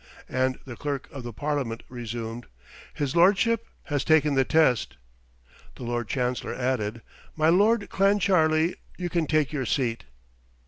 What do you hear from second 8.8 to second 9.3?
you can